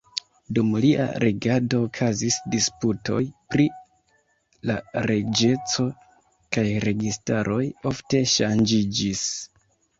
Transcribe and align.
Dum 0.57 0.69
lia 0.85 1.03
regado 1.23 1.81
okazis 1.87 2.37
disputoj 2.55 3.19
pri 3.53 3.67
la 4.71 4.79
reĝeco, 5.13 5.87
kaj 6.59 6.67
registaroj 6.89 7.63
ofte 7.95 8.27
ŝanĝiĝis. 8.37 9.27